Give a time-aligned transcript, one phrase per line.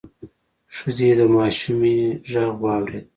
[0.75, 1.95] ښځې د ماشومې
[2.31, 3.05] غږ واورېد: